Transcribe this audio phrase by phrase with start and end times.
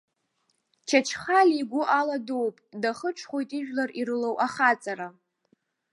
[0.87, 5.07] Чачхалиа игәы аладууп, дахыҽхәоит ижәлар ирылоу ахаҵара.